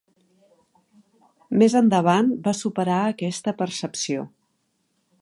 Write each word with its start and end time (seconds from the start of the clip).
Més 1.63 1.77
endavant 1.81 2.33
va 2.49 2.57
superar 2.63 2.99
aquesta 3.13 3.57
percepció. 3.63 4.29